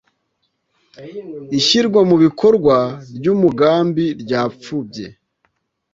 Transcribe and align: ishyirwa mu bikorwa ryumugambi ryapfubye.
ishyirwa 1.59 1.99
mu 2.09 2.15
bikorwa 2.23 2.77
ryumugambi 3.17 4.05
ryapfubye. 4.21 5.07